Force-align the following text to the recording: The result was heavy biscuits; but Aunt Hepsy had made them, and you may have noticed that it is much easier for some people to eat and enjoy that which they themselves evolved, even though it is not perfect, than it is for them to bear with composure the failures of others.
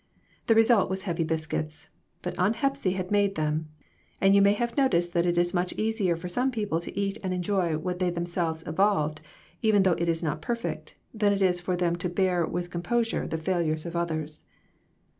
The 0.47 0.55
result 0.55 0.89
was 0.89 1.03
heavy 1.03 1.23
biscuits; 1.23 1.89
but 2.23 2.33
Aunt 2.39 2.55
Hepsy 2.55 2.93
had 2.93 3.11
made 3.11 3.35
them, 3.35 3.69
and 4.19 4.33
you 4.33 4.41
may 4.41 4.53
have 4.53 4.75
noticed 4.75 5.13
that 5.13 5.27
it 5.27 5.37
is 5.37 5.53
much 5.53 5.73
easier 5.73 6.15
for 6.15 6.27
some 6.27 6.49
people 6.49 6.79
to 6.79 6.99
eat 6.99 7.19
and 7.21 7.35
enjoy 7.35 7.73
that 7.73 7.83
which 7.83 7.99
they 7.99 8.09
themselves 8.09 8.65
evolved, 8.65 9.21
even 9.61 9.83
though 9.83 9.91
it 9.93 10.09
is 10.09 10.23
not 10.23 10.41
perfect, 10.41 10.95
than 11.13 11.33
it 11.33 11.43
is 11.43 11.59
for 11.61 11.75
them 11.75 11.95
to 11.97 12.09
bear 12.09 12.47
with 12.47 12.71
composure 12.71 13.27
the 13.27 13.37
failures 13.37 13.85
of 13.85 13.95
others. 13.95 14.45